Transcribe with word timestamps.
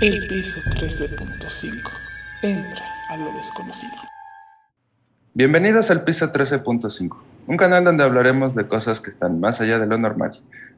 El 0.00 0.26
piso 0.26 0.58
13.5. 0.70 1.88
Entra 2.42 2.84
a 3.10 3.16
lo 3.16 3.32
desconocido. 3.36 3.92
Bienvenidos 5.34 5.88
al 5.88 6.02
piso 6.02 6.32
13.5, 6.32 7.16
un 7.46 7.56
canal 7.56 7.84
donde 7.84 8.02
hablaremos 8.02 8.56
de 8.56 8.66
cosas 8.66 9.00
que 9.00 9.10
están 9.10 9.38
más 9.38 9.60
allá 9.60 9.78
de 9.78 9.86
lo 9.86 9.96
normal. 9.96 10.32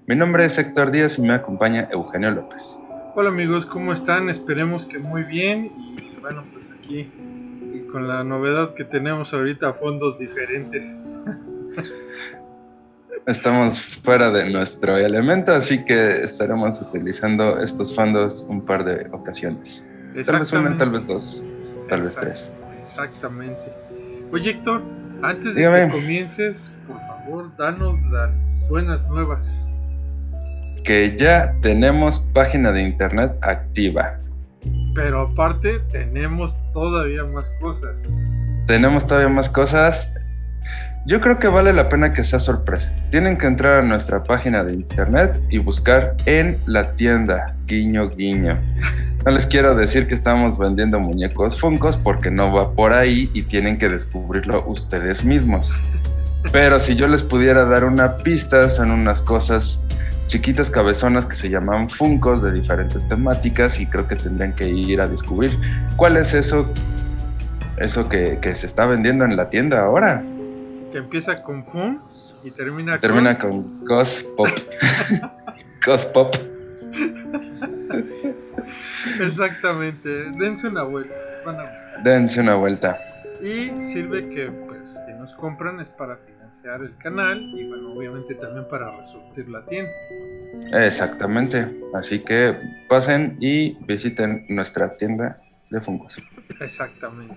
Mi 0.07 0.17
nombre 0.17 0.45
es 0.45 0.59
Héctor 0.59 0.91
Díaz 0.91 1.19
y 1.19 1.23
me 1.23 1.33
acompaña 1.33 1.89
Eugenio 1.91 2.31
López. 2.31 2.77
Hola 3.15 3.31
amigos, 3.31 3.65
¿cómo 3.65 3.95
están? 3.95 4.29
Esperemos 4.29 4.85
que 4.85 4.99
muy 4.99 5.23
bien 5.23 5.73
y 5.97 6.21
bueno, 6.21 6.45
pues 6.53 6.71
aquí 6.79 7.11
y 7.73 7.89
con 7.91 8.09
la 8.09 8.23
novedad 8.23 8.75
que 8.75 8.85
tenemos 8.85 9.33
ahorita 9.33 9.73
fondos 9.73 10.19
diferentes. 10.19 10.95
Estamos 13.27 13.81
fuera 13.81 14.31
de 14.31 14.49
nuestro 14.51 14.97
elemento, 14.97 15.53
así 15.53 15.85
que 15.85 16.23
estaremos 16.23 16.81
utilizando 16.81 17.61
estos 17.61 17.93
fondos 17.93 18.47
un 18.49 18.65
par 18.65 18.85
de 18.85 19.09
ocasiones. 19.11 19.83
Tal 20.25 20.39
vez 20.39 20.53
una, 20.53 20.79
tal 20.79 20.91
vez 20.91 21.09
dos, 21.09 21.43
tal 21.89 22.03
vez 22.03 22.15
tres. 22.15 22.53
Exactamente. 22.89 23.61
Oye 24.33 24.51
Héctor, 24.51 24.81
antes 25.23 25.57
de 25.57 25.63
que 25.63 25.89
comiences, 25.91 26.73
por 26.87 26.99
favor, 26.99 27.57
danos 27.57 28.01
las 28.13 28.31
buenas 28.69 29.05
nuevas. 29.09 29.67
Que 30.85 31.17
ya 31.19 31.53
tenemos 31.63 32.21
página 32.33 32.71
de 32.71 32.83
internet 32.83 33.33
activa. 33.43 34.21
Pero 34.95 35.23
aparte 35.23 35.81
tenemos 35.91 36.55
todavía 36.73 37.25
más 37.25 37.51
cosas. 37.61 38.09
Tenemos 38.69 39.05
todavía 39.05 39.29
más 39.29 39.49
cosas. 39.49 40.13
Yo 41.07 41.21
creo 41.21 41.39
que 41.39 41.47
vale 41.47 41.73
la 41.73 41.89
pena 41.89 42.13
que 42.13 42.25
sea 42.25 42.41
sorpresa. 42.41 42.93
Tienen 43.13 43.39
que 43.39 43.47
entrar 43.47 43.85
a 43.85 43.87
nuestra 43.87 44.25
página 44.25 44.65
de 44.65 44.75
internet 44.75 45.41
y 45.51 45.59
buscar 45.59 46.17
en 46.27 46.59
la 46.67 46.83
tienda, 46.97 47.47
guiño, 47.65 48.11
guiño. 48.11 48.55
No 49.25 49.31
les 49.31 49.47
quiero 49.47 49.77
decir 49.77 50.09
que 50.09 50.15
estamos 50.15 50.59
vendiendo 50.59 50.99
muñecos 50.99 51.61
Funkos 51.61 51.97
porque 51.97 52.29
no 52.33 52.53
va 52.53 52.73
por 52.73 52.93
ahí 52.93 53.31
y 53.35 53.45
tienen 53.45 53.79
que 53.79 53.89
descubrirlo 53.89 54.65
ustedes 54.67 55.25
mismos. 55.25 55.73
Pero 56.51 56.81
si 56.81 56.97
yo 56.97 57.07
les 57.07 57.23
pudiera 57.23 57.65
dar 57.67 57.85
una 57.85 58.17
pista, 58.17 58.69
son 58.69 58.91
unas 58.91 59.23
cosas 59.23 59.79
chiquitas 60.27 60.71
cabezonas 60.71 61.25
que 61.25 61.37
se 61.37 61.49
llaman 61.49 61.89
Funkos 61.89 62.43
de 62.43 62.51
diferentes 62.51 63.09
temáticas 63.09 63.79
y 63.79 63.87
creo 63.87 64.09
que 64.09 64.17
tendrían 64.17 64.55
que 64.55 64.69
ir 64.69 65.01
a 65.01 65.07
descubrir 65.07 65.57
cuál 65.95 66.17
es 66.17 66.35
eso, 66.35 66.65
eso 67.77 68.09
que 68.09 68.55
se 68.57 68.67
está 68.67 68.87
vendiendo 68.87 69.25
en 69.25 69.37
la 69.37 69.49
tienda 69.51 69.85
ahora 69.85 70.25
que 70.97 71.01
empieza 71.01 71.43
con 71.43 71.63
Fun 71.67 72.01
y 72.43 72.51
termina, 72.51 72.99
termina 72.99 73.39
con... 73.39 73.85
Ghost 73.85 74.27
Pop. 74.35 74.49
Ghost 75.87 76.11
Pop. 76.13 76.35
Exactamente. 79.21 80.31
Dense 80.39 80.69
una 80.69 80.85
vuelta. 80.85 81.15
Van 81.45 81.61
a 81.61 82.03
Dense 82.03 82.41
una 82.41 82.55
vuelta. 82.55 82.99
Y 83.43 83.69
sirve 83.83 84.25
que, 84.31 84.47
pues, 84.47 85.05
si 85.05 85.13
nos 85.13 85.35
compran 85.35 85.81
es 85.81 85.91
para 85.91 86.17
financiar 86.17 86.81
el 86.81 86.97
canal 86.97 87.43
y, 87.43 87.69
bueno, 87.69 87.93
obviamente 87.93 88.35
también 88.35 88.67
para 88.71 88.97
resurtir 88.97 89.51
la 89.51 89.67
tienda. 89.67 89.93
Exactamente. 90.83 91.77
Así 91.93 92.21
que 92.21 92.55
pasen 92.89 93.37
y 93.39 93.77
visiten 93.85 94.47
nuestra 94.49 94.97
tienda 94.97 95.43
de 95.69 95.79
Funkos. 95.79 96.17
Exactamente. 96.59 97.37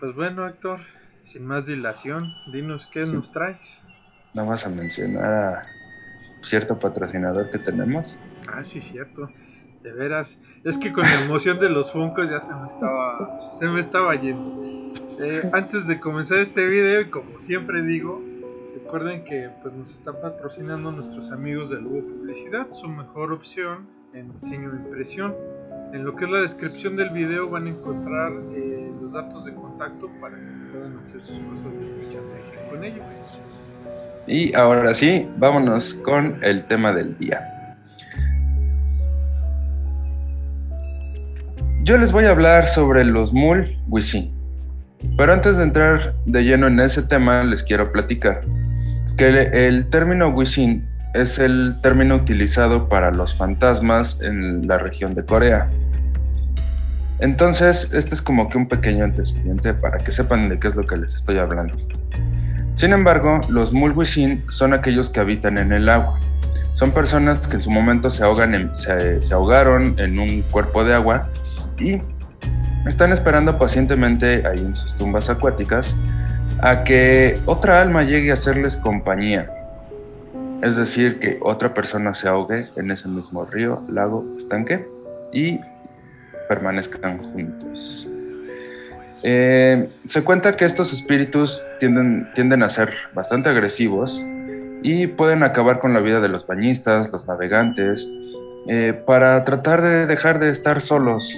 Pues 0.00 0.12
bueno, 0.16 0.48
Héctor, 0.48 0.80
sin 1.26 1.44
más 1.44 1.66
dilación, 1.66 2.22
dinos 2.52 2.86
qué 2.86 3.04
nos 3.04 3.32
traes. 3.32 3.82
Vas 4.34 4.64
a 4.64 4.68
mencionar 4.68 5.32
a 5.32 5.62
cierto 6.42 6.78
patrocinador 6.78 7.50
que 7.50 7.58
tenemos. 7.58 8.16
Ah, 8.48 8.64
sí, 8.64 8.80
cierto. 8.80 9.28
De 9.82 9.92
veras. 9.92 10.36
Es 10.64 10.78
que 10.78 10.92
con 10.92 11.04
la 11.04 11.24
emoción 11.24 11.58
de 11.58 11.68
los 11.68 11.92
Funkos 11.92 12.28
ya 12.28 12.40
se 12.40 12.52
me 12.54 12.66
estaba, 12.68 13.52
se 13.58 13.66
me 13.66 13.80
estaba 13.80 14.14
yendo. 14.14 14.92
Eh, 15.18 15.48
antes 15.52 15.86
de 15.86 15.98
comenzar 16.00 16.38
este 16.38 16.66
video, 16.66 17.00
y 17.02 17.10
como 17.10 17.40
siempre 17.40 17.82
digo, 17.82 18.22
recuerden 18.74 19.24
que 19.24 19.50
pues, 19.62 19.74
nos 19.74 19.90
están 19.92 20.16
patrocinando 20.20 20.92
nuestros 20.92 21.30
amigos 21.30 21.70
de 21.70 21.80
Lugo 21.80 22.06
Publicidad, 22.06 22.70
su 22.70 22.88
mejor 22.88 23.32
opción 23.32 23.86
en 24.12 24.32
diseño 24.32 24.70
de 24.70 24.78
impresión. 24.78 25.34
En 25.92 26.04
lo 26.04 26.14
que 26.16 26.24
es 26.24 26.30
la 26.30 26.40
descripción 26.40 26.96
del 26.96 27.10
video 27.10 27.48
van 27.48 27.66
a 27.66 27.70
encontrar 27.70 28.32
eh, 28.52 28.75
datos 29.12 29.44
de 29.44 29.54
contacto 29.54 30.10
para 30.20 30.36
que 30.36 30.72
puedan 30.72 30.98
hacer 30.98 31.20
sus 31.20 31.38
cosas 31.38 31.72
de 31.72 32.70
con 32.70 32.84
ellos. 32.84 33.04
Y 34.26 34.54
ahora 34.54 34.94
sí, 34.94 35.28
vámonos 35.36 35.94
con 35.94 36.38
el 36.42 36.64
tema 36.66 36.92
del 36.92 37.16
día. 37.18 37.52
Yo 41.84 41.96
les 41.96 42.10
voy 42.10 42.24
a 42.24 42.30
hablar 42.30 42.66
sobre 42.68 43.04
los 43.04 43.32
Mul 43.32 43.78
Wisin. 43.88 44.32
Pero 45.16 45.32
antes 45.32 45.56
de 45.56 45.62
entrar 45.62 46.14
de 46.24 46.42
lleno 46.42 46.66
en 46.66 46.80
ese 46.80 47.02
tema, 47.02 47.44
les 47.44 47.62
quiero 47.62 47.92
platicar 47.92 48.40
que 49.16 49.28
el, 49.28 49.86
término 49.88 50.28
Wisin 50.28 50.86
es 51.14 51.38
el 51.38 51.74
término 51.82 52.16
utilizado 52.16 52.88
para 52.88 53.12
los 53.12 53.34
fantasmas 53.34 54.18
en 54.20 54.66
la 54.66 54.78
región 54.78 55.14
de 55.14 55.24
Corea. 55.24 55.70
Entonces, 57.20 57.90
este 57.92 58.14
es 58.14 58.22
como 58.22 58.48
que 58.48 58.58
un 58.58 58.68
pequeño 58.68 59.04
antecedente 59.04 59.74
para 59.74 59.98
que 59.98 60.12
sepan 60.12 60.48
de 60.48 60.58
qué 60.58 60.68
es 60.68 60.74
lo 60.74 60.84
que 60.84 60.96
les 60.96 61.14
estoy 61.14 61.38
hablando. 61.38 61.74
Sin 62.74 62.92
embargo, 62.92 63.40
los 63.48 63.72
Mulwisin 63.72 64.44
son 64.50 64.74
aquellos 64.74 65.08
que 65.08 65.20
habitan 65.20 65.58
en 65.58 65.72
el 65.72 65.88
agua. 65.88 66.18
Son 66.74 66.90
personas 66.90 67.38
que 67.38 67.56
en 67.56 67.62
su 67.62 67.70
momento 67.70 68.10
se, 68.10 68.22
ahogan 68.22 68.72
se 68.76 69.32
ahogaron 69.32 69.98
en 69.98 70.18
un 70.18 70.42
cuerpo 70.42 70.84
de 70.84 70.94
agua 70.94 71.28
y 71.78 72.02
están 72.86 73.12
esperando 73.12 73.58
pacientemente 73.58 74.46
ahí 74.46 74.58
en 74.58 74.76
sus 74.76 74.94
tumbas 74.96 75.30
acuáticas 75.30 75.94
a 76.60 76.84
que 76.84 77.40
otra 77.46 77.80
alma 77.80 78.02
llegue 78.02 78.30
a 78.30 78.34
hacerles 78.34 78.76
compañía 78.76 79.50
es 80.62 80.76
decir, 80.76 81.18
que 81.18 81.38
otra 81.42 81.74
persona 81.74 82.14
se 82.14 82.28
ahogue 82.28 82.66
en 82.76 82.90
ese 82.90 83.08
mismo 83.08 83.44
río, 83.44 83.82
lago, 83.88 84.24
estanque 84.38 84.86
y 85.32 85.60
permanezcan 86.48 87.18
juntos. 87.18 88.08
Eh, 89.22 89.88
se 90.06 90.22
cuenta 90.22 90.56
que 90.56 90.64
estos 90.64 90.92
espíritus 90.92 91.62
tienden, 91.80 92.28
tienden 92.34 92.62
a 92.62 92.68
ser 92.68 92.92
bastante 93.14 93.48
agresivos 93.48 94.22
y 94.82 95.06
pueden 95.06 95.42
acabar 95.42 95.80
con 95.80 95.94
la 95.94 96.00
vida 96.00 96.20
de 96.20 96.28
los 96.28 96.46
bañistas, 96.46 97.10
los 97.10 97.26
navegantes, 97.26 98.06
eh, 98.68 98.92
para 99.06 99.42
tratar 99.44 99.82
de 99.82 100.06
dejar 100.06 100.38
de 100.38 100.50
estar 100.50 100.80
solos. 100.80 101.32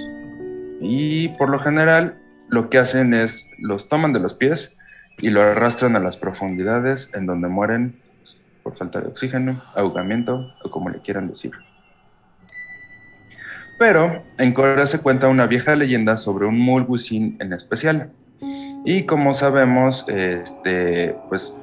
Y 0.81 1.29
por 1.29 1.49
lo 1.49 1.59
general 1.59 2.15
lo 2.47 2.69
que 2.69 2.77
hacen 2.77 3.13
es 3.13 3.45
los 3.59 3.87
toman 3.87 4.13
de 4.13 4.19
los 4.19 4.33
pies 4.33 4.75
y 5.19 5.29
lo 5.29 5.41
arrastran 5.41 5.95
a 5.95 5.99
las 5.99 6.17
profundidades 6.17 7.09
en 7.13 7.25
donde 7.25 7.47
mueren 7.47 7.99
por 8.63 8.75
falta 8.75 9.01
de 9.01 9.07
oxígeno, 9.07 9.63
ahogamiento 9.75 10.53
o 10.63 10.71
como 10.71 10.89
le 10.89 10.99
quieran 10.99 11.27
decir. 11.27 11.51
Pero 13.79 14.23
en 14.37 14.53
Corea 14.53 14.85
se 14.85 14.99
cuenta 14.99 15.29
una 15.29 15.47
vieja 15.47 15.73
leyenda 15.73 16.17
sobre 16.17 16.45
un 16.45 16.59
Mulgusin 16.59 17.37
en 17.39 17.53
especial. 17.53 18.09
Y 18.85 19.03
como 19.03 19.33
sabemos, 19.33 20.05
este, 20.09 21.15
pues 21.29 21.53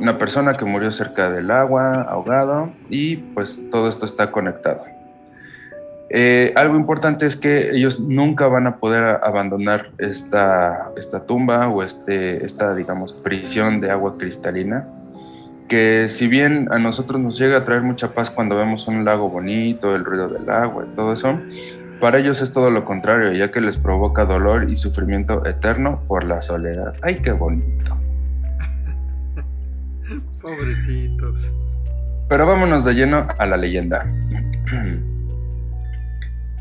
una 0.00 0.16
persona 0.16 0.54
que 0.54 0.64
murió 0.64 0.92
cerca 0.92 1.28
del 1.28 1.50
agua, 1.50 2.02
ahogado, 2.02 2.70
y 2.88 3.16
pues 3.16 3.58
todo 3.70 3.88
esto 3.88 4.06
está 4.06 4.30
conectado. 4.30 4.84
Eh, 6.08 6.52
algo 6.54 6.76
importante 6.76 7.26
es 7.26 7.36
que 7.36 7.70
ellos 7.70 7.98
nunca 7.98 8.46
van 8.46 8.68
a 8.68 8.76
poder 8.76 9.18
abandonar 9.24 9.90
esta, 9.98 10.90
esta 10.96 11.26
tumba 11.26 11.68
o 11.68 11.82
este, 11.82 12.44
esta, 12.46 12.76
digamos, 12.76 13.12
prisión 13.12 13.80
de 13.80 13.90
agua 13.90 14.16
cristalina, 14.16 14.86
que 15.68 16.08
si 16.08 16.28
bien 16.28 16.68
a 16.70 16.78
nosotros 16.78 17.20
nos 17.20 17.38
llega 17.38 17.58
a 17.58 17.64
traer 17.64 17.82
mucha 17.82 18.12
paz 18.14 18.30
cuando 18.30 18.56
vemos 18.56 18.86
un 18.88 19.04
lago 19.04 19.28
bonito, 19.28 19.94
el 19.94 20.04
ruido 20.04 20.28
del 20.28 20.48
agua 20.48 20.84
y 20.90 20.94
todo 20.94 21.12
eso, 21.12 21.38
para 22.00 22.18
ellos 22.18 22.42
es 22.42 22.52
todo 22.52 22.70
lo 22.70 22.84
contrario, 22.84 23.32
ya 23.32 23.50
que 23.50 23.60
les 23.60 23.76
provoca 23.78 24.24
dolor 24.24 24.70
y 24.70 24.76
sufrimiento 24.76 25.44
eterno 25.46 26.02
por 26.06 26.24
la 26.24 26.42
soledad. 26.42 26.94
¡Ay, 27.02 27.16
qué 27.16 27.32
bonito! 27.32 27.96
Pobrecitos. 30.42 31.52
Pero 32.28 32.46
vámonos 32.46 32.84
de 32.84 32.92
lleno 32.94 33.26
a 33.38 33.46
la 33.46 33.56
leyenda. 33.56 34.06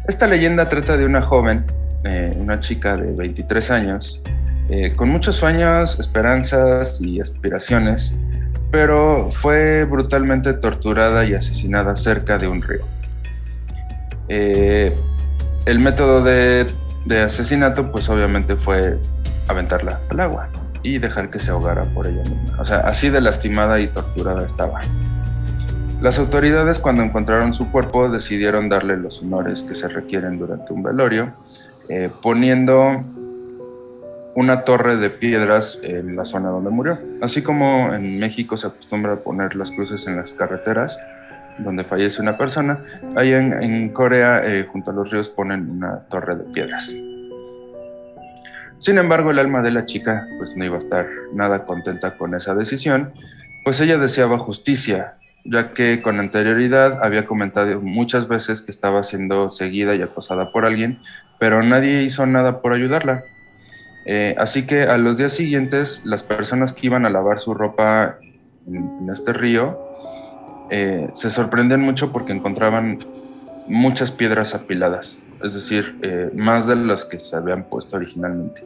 Esta 0.08 0.28
leyenda 0.28 0.70
trata 0.70 0.96
de 0.98 1.06
una 1.06 1.22
joven, 1.24 1.66
eh, 2.04 2.32
una 2.38 2.60
chica 2.60 2.96
de 2.96 3.12
23 3.14 3.72
años, 3.72 4.22
eh, 4.70 4.96
con 4.96 5.10
muchos 5.10 5.36
sueños, 5.36 6.00
esperanzas 6.00 7.02
y 7.02 7.20
aspiraciones, 7.20 8.14
pero 8.76 9.32
fue 9.32 9.86
brutalmente 9.86 10.52
torturada 10.52 11.24
y 11.24 11.34
asesinada 11.34 11.96
cerca 11.96 12.38
de 12.38 12.50
un 12.50 12.62
río. 12.62 12.82
Eh, 14.28 14.94
el 15.66 15.80
método 15.80 16.22
de, 16.22 16.66
asesinato, 17.26 17.90
pues 17.90 18.10
obviamente 18.10 18.58
fue 18.58 19.00
aventarla 19.48 20.02
al 20.10 20.20
agua 20.20 20.50
y 20.84 20.98
dejar 20.98 21.30
que 21.30 21.40
se 21.40 21.52
ahogara 21.52 21.84
por 21.84 22.06
ella 22.06 22.22
misma. 22.24 22.58
O 22.60 22.66
sea, 22.66 22.80
así 22.80 23.10
de 23.10 23.22
lastimada 23.22 23.80
y 23.80 23.88
torturada 23.88 24.46
estaba. 24.46 24.82
Las 26.02 26.20
autoridades 26.20 26.80
cuando 26.80 27.02
encontraron 27.02 27.54
su 27.54 27.72
cuerpo 27.72 28.10
decidieron 28.10 28.68
darle 28.68 28.98
los 28.98 29.22
honores 29.22 29.64
que 29.64 29.74
se 29.74 29.88
requieren 29.88 30.38
durante 30.38 30.74
un 30.74 30.84
velorio, 30.84 31.32
eh, 31.88 32.10
poniendo 32.22 33.06
una 34.36 34.64
torre 34.64 34.98
de 34.98 35.10
piedras 35.10 35.80
en 35.82 36.16
la 36.16 36.26
zona 36.26 36.50
donde 36.50 36.70
murió. 36.70 37.00
Así 37.22 37.42
como 37.42 37.94
en 37.94 38.20
México 38.20 38.58
se 38.58 38.68
acostumbra 38.68 39.14
a 39.14 39.18
poner 39.18 39.56
las 39.56 39.72
cruces 39.72 40.06
en 40.08 40.18
las 40.18 40.34
carreteras 40.34 41.00
donde 41.58 41.84
fallece 41.84 42.22
una 42.22 42.38
persona, 42.38 42.80
ahí 43.16 43.34
en, 43.34 43.90
Corea, 43.90 44.42
eh, 44.44 44.66
junto 44.70 44.92
a 44.92 44.94
los 44.94 45.10
ríos, 45.10 45.30
ponen 45.30 45.70
una 45.70 46.00
torre 46.10 46.36
de 46.36 46.44
piedras. 46.44 46.92
Sin 48.78 48.98
embargo, 48.98 49.32
el 49.32 49.40
alma 49.40 49.62
de 49.62 49.72
la 49.72 49.86
chica 49.86 50.28
pues 50.38 50.56
no 50.56 50.66
iba 50.66 50.76
a 50.76 50.80
estar 50.80 51.08
nada 51.34 51.66
contenta 51.66 52.18
con 52.18 52.36
esa 52.36 52.54
decisión, 52.56 53.14
pues 53.64 53.80
ella 53.80 53.98
deseaba 53.98 54.38
justicia, 54.38 55.16
ya 55.46 55.74
que 55.74 56.02
con 56.02 56.20
anterioridad 56.20 57.04
había 57.04 57.26
comentado 57.26 57.80
muchas 57.80 58.28
veces 58.28 58.62
que 58.62 58.72
estaba 58.72 59.04
siendo 59.04 59.50
seguida 59.50 59.96
y 59.96 60.02
acosada 60.02 60.52
por 60.52 60.66
alguien, 60.66 61.00
pero 61.40 61.64
nadie 61.64 62.04
hizo 62.04 62.26
nada 62.26 62.62
por 62.62 62.74
ayudarla. 62.74 63.24
Eh, 64.06 64.36
así 64.38 64.68
que 64.68 64.84
a 64.84 64.98
los 64.98 65.18
días 65.18 65.34
siguientes, 65.34 66.02
las 66.04 66.22
personas 66.22 66.74
que 66.74 66.88
iban 66.88 67.06
a 67.06 67.10
lavar 67.10 67.40
su 67.40 67.54
ropa 67.54 68.18
en, 68.68 69.10
este 69.12 69.34
río 69.34 69.80
eh, 70.70 71.10
se 71.14 71.30
sorprenden 71.32 71.82
mucho 71.82 72.12
porque 72.12 72.32
encontraban 72.32 73.00
muchas 73.68 74.12
piedras 74.12 74.54
apiladas, 74.54 75.18
es 75.44 75.56
decir, 75.56 75.98
eh, 76.04 76.30
más 76.36 76.68
de 76.68 76.76
las 76.76 77.04
que 77.04 77.20
se 77.20 77.36
habían 77.36 77.64
puesto 77.64 77.98
originalmente. 77.98 78.64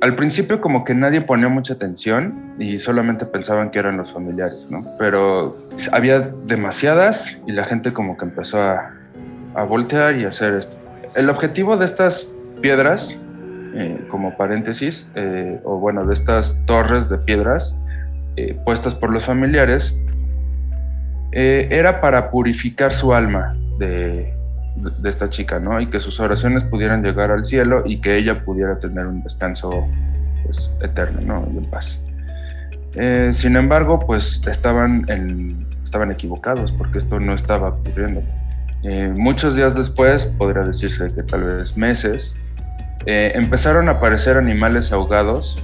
al 0.00 0.14
principio 0.14 0.60
como 0.60 0.84
que 0.84 0.94
nadie 0.94 1.20
ponía 1.20 1.48
mucha 1.48 1.74
atención 1.74 2.54
y 2.58 2.78
solamente 2.78 3.24
pensaban 3.26 3.70
que 3.70 3.78
eran 3.80 3.96
los 3.96 4.12
familiares, 4.12 4.66
¿no? 4.70 4.84
Pero 4.98 5.56
había 5.90 6.30
demasiadas 6.46 7.38
y 7.46 7.52
la 7.52 7.64
gente 7.64 7.92
como 7.92 8.16
que 8.16 8.24
empezó 8.24 8.60
a, 8.60 8.92
a 9.54 9.64
voltear 9.64 10.16
y 10.16 10.24
hacer 10.24 10.54
esto. 10.54 10.76
El 11.16 11.28
objetivo 11.28 11.76
de 11.76 11.86
estas 11.86 12.28
piedras 12.60 13.16
eh, 13.78 14.06
como 14.08 14.38
paréntesis, 14.38 15.06
eh, 15.14 15.60
o 15.64 15.78
bueno, 15.78 16.06
de 16.06 16.14
estas 16.14 16.56
torres 16.64 17.10
de 17.10 17.18
piedras 17.18 17.76
eh, 18.36 18.58
puestas 18.64 18.94
por 18.94 19.10
los 19.10 19.24
familiares, 19.24 19.94
era 21.32 22.00
para 22.00 22.30
purificar 22.30 22.94
su 22.94 23.12
alma 23.12 23.54
de, 23.78 24.32
de, 24.76 25.10
esta 25.10 25.28
chica, 25.28 25.60
¿no? 25.60 25.78
Y 25.82 25.90
que 25.90 26.00
sus 26.00 26.18
oraciones 26.18 26.64
pudieran 26.64 27.02
llegar 27.02 27.30
al 27.30 27.44
cielo 27.44 27.82
y 27.84 28.00
que 28.00 28.16
ella 28.16 28.42
pudiera 28.42 28.78
tener 28.78 29.04
un 29.04 29.22
descanso 29.22 29.86
pues, 30.42 30.70
eterno, 30.80 31.20
¿no? 31.26 31.52
Y 31.52 31.58
en 31.58 31.70
paz. 31.70 32.00
sin 33.36 33.56
embargo, 33.56 33.98
pues 33.98 34.40
estaban, 34.48 35.04
en, 35.08 35.66
estaban 35.84 36.10
equivocados 36.10 36.72
porque 36.72 36.96
esto 36.96 37.20
no 37.20 37.34
estaba 37.34 37.68
ocurriendo. 37.68 38.22
muchos 39.18 39.56
días 39.56 39.74
después, 39.74 40.24
podría 40.24 40.62
decirse 40.62 41.08
que 41.14 41.22
tal 41.22 41.44
vez 41.44 41.76
meses, 41.76 42.34
eh, 43.06 43.32
empezaron 43.34 43.88
a 43.88 43.92
aparecer 43.92 44.36
animales 44.36 44.92
ahogados. 44.92 45.56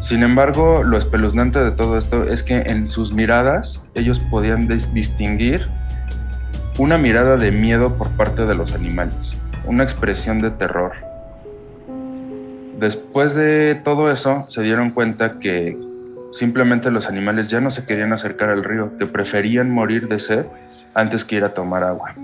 Sin 0.00 0.22
embargo, 0.22 0.82
lo 0.82 0.98
espeluznante 0.98 1.62
de 1.62 1.70
todo 1.70 1.96
esto 1.96 2.24
es 2.24 2.42
que 2.42 2.56
en 2.56 2.90
sus 2.90 3.14
miradas 3.14 3.84
ellos 3.94 4.18
podían 4.18 4.66
distinguir 4.66 5.66
una 6.78 6.98
mirada 6.98 7.36
de 7.36 7.52
miedo 7.52 7.96
por 7.96 8.10
parte 8.10 8.44
de 8.44 8.54
los 8.54 8.74
animales, 8.74 9.38
una 9.64 9.84
expresión 9.84 10.40
de 10.40 10.50
terror. 10.50 10.92
Después 12.78 13.34
de 13.34 13.80
todo 13.84 14.10
eso, 14.10 14.44
se 14.48 14.62
dieron 14.62 14.90
cuenta 14.90 15.38
que 15.38 15.78
simplemente 16.32 16.90
los 16.90 17.06
animales 17.06 17.48
ya 17.48 17.60
no 17.60 17.70
se 17.70 17.86
querían 17.86 18.12
acercar 18.12 18.50
al 18.50 18.64
río, 18.64 18.98
que 18.98 19.06
preferían 19.06 19.70
morir 19.70 20.08
de 20.08 20.18
sed 20.18 20.44
antes 20.92 21.24
que 21.24 21.36
ir 21.36 21.44
a 21.44 21.54
tomar 21.54 21.84
agua. 21.84 22.14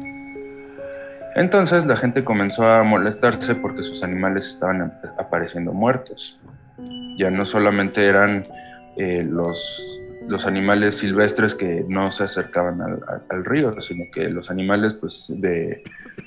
Entonces 1.34 1.86
la 1.86 1.96
gente 1.96 2.24
comenzó 2.24 2.64
a 2.68 2.82
molestarse 2.82 3.54
porque 3.54 3.82
sus 3.82 4.02
animales 4.02 4.48
estaban 4.48 4.92
apareciendo 5.18 5.72
muertos. 5.72 6.38
Ya 7.16 7.30
no 7.30 7.46
solamente 7.46 8.06
eran 8.06 8.44
eh, 8.96 9.26
los, 9.28 10.00
los, 10.28 10.46
animales 10.46 10.98
silvestres 10.98 11.54
que 11.54 11.84
no 11.86 12.10
se 12.10 12.24
acercaban 12.24 12.80
al, 12.80 13.44
río, 13.44 13.72
sino 13.80 14.04
que 14.12 14.28
los 14.28 14.50
animales 14.50 14.94
pues, 14.94 15.26
de, 15.28 15.82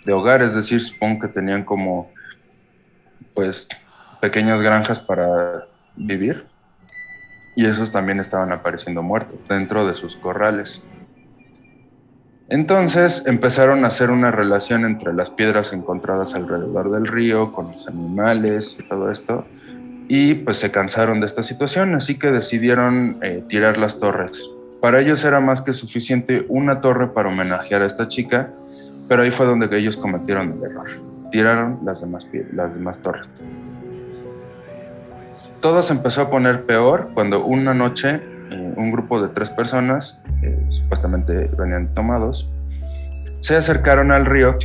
de, 0.05 0.13
hogar, 0.13 0.41
es 0.41 0.53
decir, 0.53 0.79
supongo 0.79 1.21
que 1.21 1.27
tenían 1.29 1.63
como 1.63 2.11
pues 3.33 3.67
pequeñas 4.21 4.61
granjas 4.61 4.99
para 4.99 5.65
vivir 5.95 6.45
y 7.55 7.65
esos 7.65 7.91
también 7.91 8.19
estaban 8.19 8.51
apareciendo 8.51 9.01
muertos 9.01 9.39
dentro 9.47 9.85
de 9.85 9.95
sus 9.95 10.15
corrales. 10.15 10.81
Entonces 12.49 13.23
empezaron 13.25 13.85
a 13.85 13.87
hacer 13.87 14.11
una 14.11 14.29
relación 14.29 14.85
entre 14.85 15.13
las 15.13 15.29
piedras 15.29 15.73
encontradas 15.73 16.35
alrededor 16.35 16.91
del 16.91 17.07
río, 17.07 17.53
con 17.53 17.71
los 17.71 17.87
animales 17.87 18.75
y 18.79 18.83
todo 18.83 19.11
esto, 19.11 19.45
y 20.07 20.35
pues 20.35 20.57
se 20.57 20.69
cansaron 20.69 21.21
de 21.21 21.25
esta 21.25 21.43
situación, 21.43 21.95
así 21.95 22.19
que 22.19 22.31
decidieron 22.31 23.17
eh, 23.21 23.43
tirar 23.47 23.77
las 23.77 23.99
torres. 23.99 24.43
Para 24.81 24.99
ellos 24.99 25.23
era 25.23 25.39
más 25.39 25.61
que 25.61 25.73
suficiente 25.73 26.45
una 26.49 26.81
torre 26.81 27.07
para 27.07 27.29
homenajear 27.29 27.81
a 27.81 27.85
esta 27.85 28.09
chica, 28.09 28.49
pero 29.07 29.23
ahí 29.23 29.31
fue 29.31 29.45
donde 29.45 29.75
ellos 29.77 29.95
cometieron 29.95 30.53
el 30.57 30.63
error. 30.63 30.89
Tiraron 31.31 31.79
las 31.85 32.01
demás, 32.01 32.27
las 32.51 32.73
demás 32.75 32.99
torres. 32.99 33.25
Todo 35.61 35.81
se 35.81 35.93
empezó 35.93 36.21
a 36.21 36.29
poner 36.29 36.65
peor 36.65 37.11
cuando 37.13 37.45
una 37.45 37.73
noche 37.73 38.19
eh, 38.51 38.73
un 38.75 38.91
grupo 38.91 39.21
de 39.21 39.29
tres 39.29 39.49
personas, 39.49 40.19
supuestamente 40.73 41.49
venían 41.57 41.93
tomados, 41.93 42.49
se 43.39 43.55
acercaron 43.55 44.11
al 44.11 44.25
río 44.25 44.57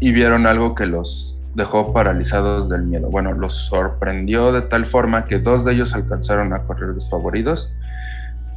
y 0.00 0.12
vieron 0.12 0.46
algo 0.46 0.74
que 0.74 0.86
los 0.86 1.36
dejó 1.54 1.92
paralizados 1.92 2.68
del 2.68 2.82
miedo. 2.82 3.08
Bueno, 3.10 3.32
los 3.32 3.54
sorprendió 3.54 4.52
de 4.52 4.62
tal 4.62 4.84
forma 4.84 5.24
que 5.24 5.38
dos 5.38 5.64
de 5.64 5.72
ellos 5.72 5.94
alcanzaron 5.94 6.52
a 6.52 6.60
correr 6.60 6.94
desfavoridos, 6.94 7.70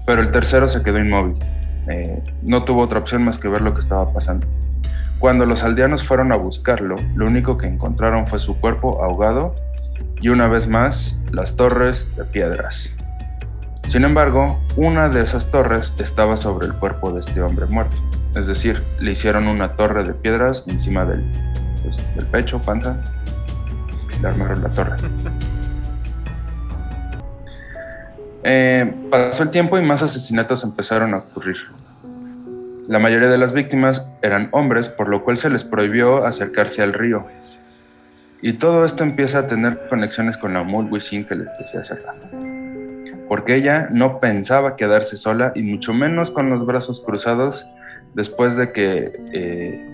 pero 0.05 0.21
el 0.21 0.31
tercero 0.31 0.67
se 0.67 0.83
quedó 0.83 0.99
inmóvil. 0.99 1.35
Eh, 1.87 2.21
no 2.43 2.65
tuvo 2.65 2.83
otra 2.83 2.99
opción 2.99 3.23
más 3.23 3.37
que 3.37 3.47
ver 3.47 3.61
lo 3.61 3.73
que 3.73 3.81
estaba 3.81 4.11
pasando. 4.13 4.45
Cuando 5.19 5.45
los 5.45 5.63
aldeanos 5.63 6.05
fueron 6.05 6.31
a 6.31 6.37
buscarlo, 6.37 6.95
lo 7.15 7.25
único 7.25 7.57
que 7.57 7.67
encontraron 7.67 8.27
fue 8.27 8.39
su 8.39 8.59
cuerpo 8.59 9.03
ahogado 9.03 9.53
y 10.21 10.29
una 10.29 10.47
vez 10.47 10.67
más 10.67 11.17
las 11.31 11.55
torres 11.55 12.07
de 12.15 12.25
piedras. 12.25 12.93
Sin 13.89 14.05
embargo, 14.05 14.59
una 14.75 15.09
de 15.09 15.23
esas 15.23 15.49
torres 15.49 15.91
estaba 15.97 16.37
sobre 16.37 16.67
el 16.67 16.73
cuerpo 16.75 17.11
de 17.11 17.21
este 17.21 17.41
hombre 17.41 17.65
muerto. 17.65 17.97
Es 18.35 18.45
decir, 18.45 18.83
le 18.99 19.13
hicieron 19.13 19.47
una 19.47 19.69
torre 19.69 20.03
de 20.03 20.13
piedras 20.13 20.63
encima 20.67 21.05
del, 21.05 21.23
pues, 21.81 21.97
del 22.15 22.27
pecho, 22.27 22.61
panza. 22.61 23.01
Le 24.21 24.27
armaron 24.27 24.63
la 24.63 24.69
torre. 24.69 24.95
Eh, 28.41 28.89
pasó 29.11 29.43
el 29.43 29.49
tiempo 29.49 29.77
y 29.77 29.81
más 29.81 30.01
asesinatos 30.01 30.63
empezaron 30.63 31.13
a 31.13 31.17
ocurrir. 31.17 31.57
La 32.87 32.97
mayoría 32.97 33.27
de 33.27 33.37
las 33.37 33.51
víctimas 33.51 34.05
eran 34.21 34.47
hombres, 34.53 34.87
por 34.87 35.09
lo 35.09 35.25
cual 35.25 35.35
se 35.35 35.49
les 35.49 35.65
prohibió 35.65 36.25
acercarse 36.25 36.81
al 36.81 36.93
río. 36.93 37.27
Y 38.41 38.53
todo 38.53 38.85
esto 38.85 39.03
empieza 39.03 39.39
a 39.39 39.47
tener 39.47 39.87
conexiones 39.89 40.37
con 40.37 40.53
la 40.53 40.63
Mulwisin 40.63 41.25
que 41.25 41.35
les 41.35 41.47
decía 41.59 41.81
hace 41.81 41.95
rato 41.95 42.58
porque 43.29 43.55
ella 43.55 43.87
no 43.91 44.19
pensaba 44.19 44.75
quedarse 44.75 45.15
sola 45.15 45.53
y 45.55 45.61
mucho 45.61 45.93
menos 45.93 46.31
con 46.31 46.49
los 46.49 46.65
brazos 46.65 46.99
cruzados 46.99 47.65
después 48.15 48.55
de 48.55 48.71
que 48.71 49.21
eh, 49.31 49.85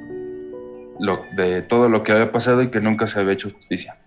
de 1.35 1.61
todo 1.61 1.89
lo 1.89 2.01
que 2.01 2.13
había 2.13 2.31
pasado 2.31 2.61
y 2.61 2.69
que 2.69 2.79
nunca 2.79 3.07
se 3.07 3.19
había 3.19 3.33
hecho 3.33 3.49
justicia. 3.49 3.97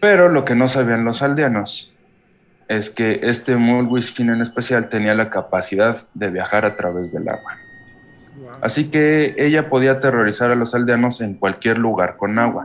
Pero 0.00 0.30
lo 0.30 0.46
que 0.46 0.54
no 0.54 0.68
sabían 0.68 1.04
los 1.04 1.20
aldeanos 1.20 1.92
es 2.66 2.88
que 2.88 3.20
este 3.24 3.56
Mulwiskin 3.56 4.30
en 4.30 4.40
especial 4.40 4.88
tenía 4.88 5.14
la 5.14 5.28
capacidad 5.28 6.06
de 6.14 6.30
viajar 6.30 6.64
a 6.64 6.76
través 6.76 7.12
del 7.12 7.28
agua. 7.28 7.58
Así 8.62 8.90
que 8.90 9.34
ella 9.36 9.68
podía 9.68 9.92
aterrorizar 9.92 10.50
a 10.50 10.54
los 10.54 10.74
aldeanos 10.74 11.20
en 11.20 11.34
cualquier 11.34 11.76
lugar 11.76 12.16
con 12.16 12.38
agua. 12.38 12.64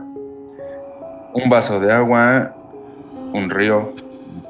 Un 1.34 1.50
vaso 1.50 1.80
de 1.80 1.92
agua, 1.92 2.54
un 3.34 3.50
río, 3.50 3.92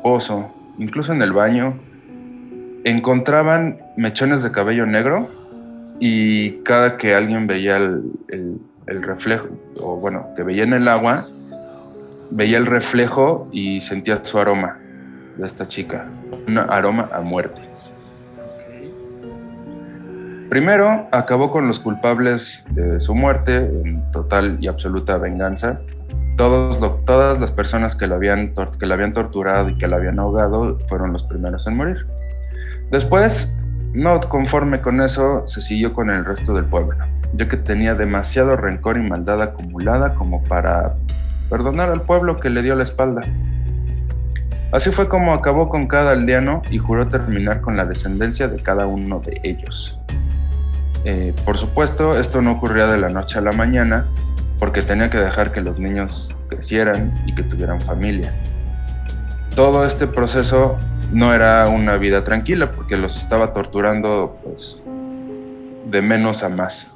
pozo, 0.02 0.52
incluso 0.78 1.12
en 1.12 1.22
el 1.22 1.32
baño, 1.32 1.78
encontraban 2.84 3.78
mechones 3.96 4.42
de 4.42 4.52
cabello 4.52 4.86
negro 4.86 5.28
y 5.98 6.62
cada 6.62 6.96
que 6.96 7.14
alguien 7.14 7.46
veía 7.46 7.76
el, 7.76 8.60
reflejo, 8.86 9.48
o 9.80 9.96
bueno, 9.96 10.28
que 10.36 10.42
veía 10.42 10.62
en 10.62 10.72
el 10.72 10.86
agua, 10.86 11.26
veía 12.30 12.58
el 12.58 12.66
reflejo 12.66 13.48
y 13.50 13.80
sentía 13.80 14.24
su 14.24 14.38
aroma 14.38 14.78
de 15.36 15.46
esta 15.46 15.68
chica, 15.68 16.06
un 16.46 16.58
aroma 16.58 17.08
a 17.12 17.20
muerte. 17.20 17.60
Primero 20.48 21.08
acabó 21.10 21.50
con 21.50 21.66
los 21.66 21.80
culpables 21.80 22.62
de 22.70 23.00
su 23.00 23.14
muerte 23.16 23.56
en 23.56 24.00
total 24.12 24.58
y 24.60 24.68
absoluta 24.68 25.18
venganza 25.18 25.80
todos 26.36 26.78
todas 27.04 27.40
las 27.40 27.50
personas 27.50 27.94
que 27.96 28.06
la, 28.06 28.16
habían 28.16 28.54
que 28.78 28.86
la 28.86 28.94
habían 28.94 29.12
torturado 29.12 29.68
y 29.70 29.78
que 29.78 29.88
la 29.88 29.96
habían 29.96 30.18
ahogado 30.18 30.78
fueron 30.88 31.12
los 31.12 31.24
primeros 31.24 31.66
en 31.66 31.76
morir. 31.76 32.06
Después 32.90 33.50
no 33.96 34.20
conforme 34.20 34.82
con 34.82 35.00
eso, 35.00 35.44
se 35.46 35.62
siguió 35.62 35.94
con 35.94 36.10
el 36.10 36.24
resto 36.24 36.52
del 36.52 36.66
pueblo, 36.66 36.96
ya 37.32 37.46
que 37.46 37.56
tenía 37.56 37.94
demasiado 37.94 38.50
rencor 38.50 38.98
y 38.98 39.00
maldad 39.00 39.40
acumulada 39.40 40.14
como 40.14 40.44
para 40.44 40.96
perdonar 41.48 41.88
al 41.90 42.02
pueblo 42.02 42.36
que 42.36 42.50
le 42.50 42.62
dio 42.62 42.74
la 42.74 42.84
espalda. 42.84 43.22
Así 44.72 44.90
fue 44.90 45.08
como 45.08 45.32
acabó 45.32 45.70
con 45.70 45.86
cada 45.86 46.10
aldeano 46.10 46.60
y 46.70 46.76
juró 46.76 47.08
terminar 47.08 47.62
con 47.62 47.76
la 47.76 47.84
descendencia 47.84 48.48
de 48.48 48.58
cada 48.58 48.86
uno 48.86 49.20
de 49.20 49.40
ellos. 49.42 49.98
Eh, 51.04 51.32
por 51.44 51.56
supuesto, 51.56 52.18
esto 52.18 52.42
no 52.42 52.52
ocurría 52.52 52.86
de 52.86 52.98
la 52.98 53.08
noche 53.08 53.38
a 53.38 53.40
la 53.40 53.52
mañana, 53.52 54.06
porque 54.58 54.82
tenía 54.82 55.10
que 55.10 55.18
dejar 55.18 55.52
que 55.52 55.60
los 55.60 55.78
niños 55.78 56.36
crecieran 56.48 57.12
y 57.26 57.34
que 57.34 57.42
tuvieran 57.42 57.80
familia. 57.80 58.32
Todo 59.54 59.86
este 59.86 60.06
proceso 60.06 60.78
no 61.12 61.32
era 61.34 61.68
una 61.68 61.96
vida 61.96 62.25
tranquila, 62.25 62.72
porque 62.72 62.96
los 62.96 63.16
estaba 63.16 63.52
torturando 63.52 64.38
pues, 64.44 64.82
de 65.90 66.02
menos 66.02 66.42
a 66.42 66.48
más. 66.48 66.86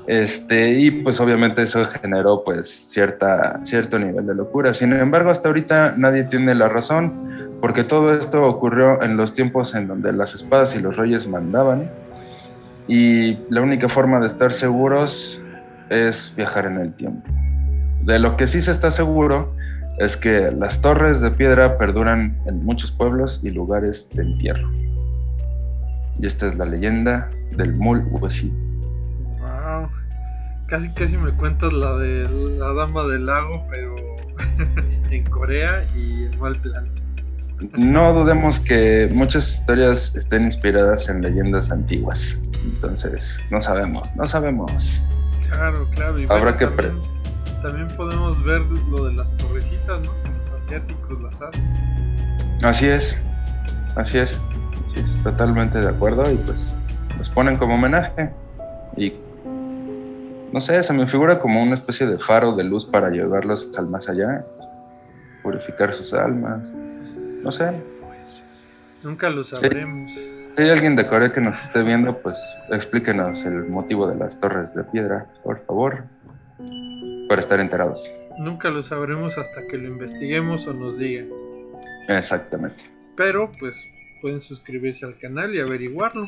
Este, 0.08 0.72
y 0.72 0.90
pues 0.90 1.20
obviamente 1.20 1.62
eso 1.64 1.84
generó 1.84 2.44
pues 2.46 2.70
cierta, 2.70 3.60
cierto 3.66 4.00
nivel 4.00 4.26
de 4.26 4.36
locura. 4.36 4.74
Sin 4.74 4.94
embargo, 4.94 5.30
hasta 5.30 5.50
ahorita 5.50 5.96
nadie 5.98 6.24
tiene 6.24 6.56
la 6.56 6.70
razón, 6.70 7.58
porque 7.60 7.84
todo 7.84 8.14
esto 8.18 8.44
ocurrió 8.46 9.02
en 9.04 9.18
los 9.18 9.34
tiempos 9.34 9.76
en 9.76 9.88
donde 9.88 10.14
las 10.14 10.34
espadas 10.34 10.74
y 10.76 10.80
los 10.80 10.96
reyes 10.96 11.28
mandaban 11.28 11.90
y 12.88 13.38
la 13.50 13.62
única 13.62 13.90
forma 13.90 14.22
de 14.22 14.28
estar 14.28 14.54
seguros 14.54 15.42
es 15.90 16.34
viajar 16.38 16.66
en 16.66 16.78
el 16.78 16.94
tiempo. 16.94 17.30
De 18.04 18.18
lo 18.18 18.38
que 18.38 18.48
sí 18.48 18.62
se 18.62 18.72
está 18.72 18.92
seguro 18.92 19.54
es 20.00 20.16
que 20.16 20.52
las 20.52 20.82
torres 20.82 21.20
de 21.20 21.32
piedra 21.32 21.78
perduran 21.78 22.38
en 22.46 22.64
muchos 22.64 22.92
pueblos 22.92 23.42
y 23.44 23.50
lugares 23.50 24.08
de 24.14 24.24
entierro. 24.24 24.70
Y 26.20 26.26
esta 26.26 26.48
es 26.48 26.56
la 26.56 26.66
leyenda 26.66 27.30
del 27.56 27.76
Mul. 27.76 28.02
Wow. 28.04 29.90
Casi 30.68 30.90
casi 30.94 31.18
me 31.18 31.32
cuentas 31.32 31.72
la 31.72 31.96
de 31.98 32.28
la 32.58 32.74
dama 32.74 33.06
del 33.06 33.26
lago, 33.26 33.66
pero 33.72 33.96
en 35.12 35.24
Corea 35.26 35.86
y 35.96 36.26
en 36.26 36.40
mal 36.40 36.56
plan. 36.60 36.90
No 37.76 38.14
dudemos 38.14 38.60
que 38.60 39.10
muchas 39.14 39.54
historias 39.54 40.16
estén 40.16 40.44
inspiradas 40.44 41.10
en 41.10 41.22
leyendas 41.22 41.72
antiguas. 41.72 42.40
Entonces, 42.64 43.40
no 43.50 43.62
sabemos, 43.62 44.10
no 44.16 44.28
sabemos. 44.28 45.02
Claro, 45.52 45.88
claro. 45.96 46.22
Y 46.22 46.26
Habrá 46.30 46.56
que 46.56 46.68
también, 46.68 47.02
también 47.64 47.88
podemos 47.98 48.44
ver 48.44 48.62
lo 48.62 49.06
de 49.06 49.14
las 49.14 49.36
torrecitas, 49.38 50.06
¿no? 50.06 50.14
Los 50.52 50.64
asiáticos 50.64 51.22
las 51.22 51.42
hacen. 51.42 51.64
Así 52.64 52.88
es, 52.88 53.18
así 53.96 54.20
es. 54.20 54.40
Totalmente 55.24 55.80
de 55.80 55.90
acuerdo. 55.90 56.24
Y 56.32 56.36
pues 56.38 56.74
los 57.18 57.30
ponen 57.30 57.56
como 57.56 57.76
homenaje. 57.76 58.30
Y 58.96 59.14
no 60.52 60.62
sé, 60.62 60.82
se 60.84 60.94
me 60.94 61.08
figura 61.08 61.40
como 61.40 61.62
una 61.62 61.76
especie 61.76 62.08
de 62.08 62.18
faro 62.18 62.56
de 62.56 62.64
luz 62.64 62.86
para 62.86 63.10
llevarlos 63.10 63.70
al 63.78 63.88
más 63.88 64.08
allá, 64.08 64.46
purificar 65.44 65.94
sus 65.94 66.14
almas. 66.14 66.62
No 67.44 67.52
sé. 67.52 67.72
Nunca 69.04 69.30
lo 69.30 69.44
sabremos. 69.44 70.12
Si 70.12 70.64
hay 70.64 70.70
alguien 70.70 70.96
de 70.96 71.06
Corea 71.08 71.32
que 71.32 71.42
nos 71.42 71.62
esté 71.62 71.84
viendo, 71.84 72.18
pues 72.18 72.38
explíquenos 72.72 73.46
el 73.46 73.68
motivo 73.68 74.08
de 74.08 74.16
las 74.16 74.40
torres 74.40 74.74
de 74.74 74.84
piedra, 74.86 75.28
por 75.44 75.64
favor, 75.66 76.06
para 77.30 77.42
estar 77.42 77.60
enterados. 77.60 78.10
Nunca 78.40 78.70
lo 78.70 78.82
sabremos 78.82 79.38
hasta 79.38 79.68
que 79.68 79.78
lo 79.78 79.88
investiguemos 79.88 80.66
o 80.68 80.74
nos 80.74 80.98
digan. 80.98 81.28
Exactamente. 82.08 82.84
Pero, 83.16 83.52
pues, 83.60 83.76
pueden 84.22 84.42
suscribirse 84.42 85.06
al 85.06 85.18
canal 85.18 85.54
y 85.56 85.60
averiguarlo. 85.60 86.28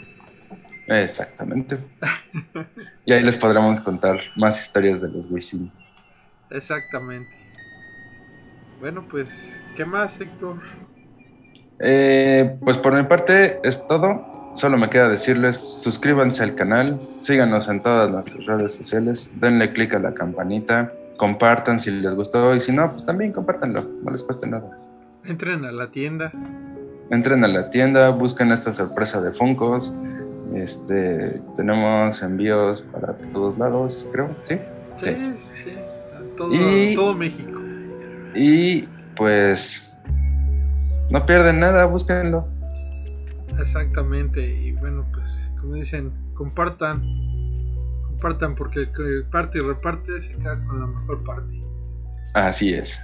Exactamente. 0.87 1.77
y 3.05 3.13
ahí 3.13 3.23
les 3.23 3.35
podremos 3.35 3.79
contar 3.81 4.19
más 4.35 4.61
historias 4.61 5.01
de 5.01 5.09
los 5.09 5.29
Wisin. 5.29 5.71
Exactamente. 6.49 7.29
Bueno, 8.79 9.05
pues, 9.09 9.61
¿qué 9.75 9.85
más, 9.85 10.19
Héctor? 10.19 10.55
Eh, 11.79 12.57
pues 12.61 12.77
por 12.77 12.93
mi 12.93 13.03
parte 13.03 13.59
es 13.63 13.85
todo. 13.87 14.53
Solo 14.55 14.77
me 14.77 14.89
queda 14.89 15.07
decirles, 15.07 15.57
suscríbanse 15.57 16.43
al 16.43 16.55
canal, 16.55 16.99
síganos 17.21 17.69
en 17.69 17.81
todas 17.81 18.09
nuestras 18.09 18.45
redes 18.45 18.73
sociales, 18.73 19.31
denle 19.39 19.71
click 19.71 19.93
a 19.93 19.99
la 19.99 20.13
campanita, 20.13 20.91
compartan 21.17 21.79
si 21.79 21.91
les 21.91 22.13
gustó 22.13 22.53
y 22.55 22.59
si 22.59 22.73
no, 22.73 22.91
pues 22.91 23.05
también 23.05 23.31
compártanlo, 23.31 23.83
no 24.03 24.11
les 24.11 24.21
cuesta 24.23 24.47
nada. 24.47 24.77
Entren 25.23 25.63
a 25.63 25.71
la 25.71 25.91
tienda. 25.91 26.31
Entren 27.11 27.43
a 27.43 27.47
la 27.47 27.69
tienda, 27.69 28.09
busquen 28.09 28.51
esta 28.51 28.71
sorpresa 28.73 29.21
de 29.21 29.31
Funcos. 29.31 29.91
Este, 30.55 31.41
tenemos 31.55 32.21
envíos 32.21 32.81
para 32.91 33.13
todos 33.33 33.57
lados, 33.57 34.05
creo, 34.11 34.29
¿sí? 34.47 34.57
Sí, 34.99 35.05
sí, 35.15 35.33
sí. 35.63 35.73
Todo, 36.37 36.53
Y- 36.53 36.95
todo 36.95 37.13
México. 37.15 37.59
Y 38.35 38.87
pues 39.15 39.89
no 41.09 41.25
pierden 41.25 41.59
nada, 41.59 41.85
búsquenlo. 41.85 42.47
Exactamente. 43.59 44.45
Y 44.47 44.71
bueno, 44.73 45.05
pues, 45.13 45.51
como 45.59 45.73
dicen, 45.73 46.11
compartan. 46.35 47.01
Compartan 48.07 48.55
porque 48.55 48.81
el 48.81 48.91
que 48.91 49.23
parte 49.31 49.59
y 49.59 49.61
reparte 49.61 50.19
se 50.21 50.33
queda 50.37 50.59
con 50.65 50.79
la 50.79 50.87
mejor 50.87 51.23
parte. 51.23 51.61
Así 52.33 52.73
es. 52.73 52.99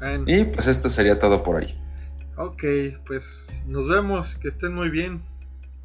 Bueno, 0.00 0.24
Y 0.26 0.44
pues 0.44 0.66
esto 0.66 0.88
sería 0.90 1.18
todo 1.18 1.42
por 1.42 1.56
hoy. 1.58 1.74
Ok, 2.38 2.64
pues 3.06 3.52
nos 3.66 3.88
vemos. 3.88 4.36
Que 4.36 4.48
estén 4.48 4.74
muy 4.74 4.88
bien. 4.88 5.22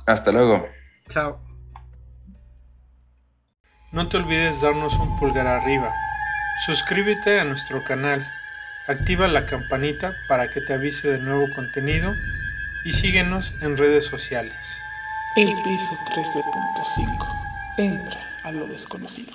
Hasta 0.06 0.32
luego. 0.32 0.68
Chao. 1.10 1.40
No 3.92 4.08
te 4.08 4.18
olvides 4.18 4.62
darnos 4.62 4.98
un 4.98 5.20
pulgar 5.20 5.46
arriba. 5.46 5.94
Suscríbete 6.66 7.40
a 7.40 7.46
nuestro 7.46 7.84
canal. 7.84 8.26
Activa 8.88 9.28
la 9.28 9.46
campanita 9.46 10.14
para 10.28 10.50
que 10.50 10.62
te 10.62 10.74
avise 10.74 11.12
de 11.12 11.20
nuevo 11.20 11.46
contenido 11.56 12.12
y 12.86 12.92
síguenos 12.92 13.54
en 13.62 13.78
redes 13.78 14.06
sociales. 14.06 14.82
El 15.36 15.54
piso 15.64 15.94
13.5. 16.16 17.44
Entra 17.78 18.20
a 18.44 18.52
lo 18.52 18.68
desconocido. 18.68 19.32